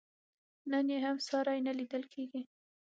[0.71, 2.41] نن یې هم ساری نه لیدل کېږي.